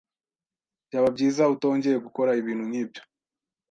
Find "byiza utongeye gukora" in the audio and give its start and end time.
1.15-2.31